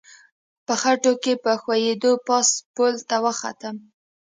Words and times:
په 0.65 0.73
خټو 0.81 1.13
کې 1.23 1.33
په 1.43 1.51
ښویېدو 1.61 2.11
پاس 2.27 2.47
پل 2.75 2.93
ته 3.09 3.17
وختم. 3.25 3.75